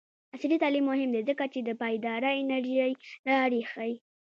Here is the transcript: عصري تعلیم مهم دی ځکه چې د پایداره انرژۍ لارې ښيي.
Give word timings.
عصري 0.33 0.55
تعلیم 0.63 0.85
مهم 0.91 1.09
دی 1.15 1.21
ځکه 1.29 1.43
چې 1.53 1.59
د 1.63 1.69
پایداره 1.81 2.29
انرژۍ 2.41 2.91
لارې 3.27 3.61
ښيي. 3.71 3.93